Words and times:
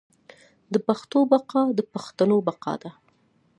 د 0.73 0.75
پښتو 0.87 1.19
بقا 1.31 1.61
د 1.77 1.79
پښتنو 1.93 2.37
بقا 2.47 2.73
ده. 2.81 2.91